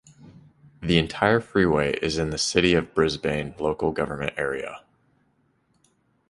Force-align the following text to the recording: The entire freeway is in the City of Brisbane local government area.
The 0.81 0.97
entire 0.97 1.39
freeway 1.39 1.93
is 1.99 2.17
in 2.17 2.31
the 2.31 2.39
City 2.39 2.73
of 2.73 2.95
Brisbane 2.95 3.53
local 3.59 3.91
government 3.91 4.33
area. 4.35 4.83